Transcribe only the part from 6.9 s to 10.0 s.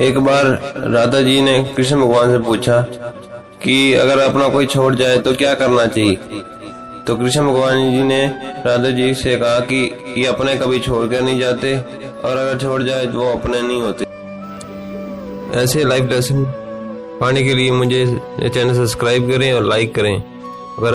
तो कृष्ण भगवान जी ने राधा जी से कहा कि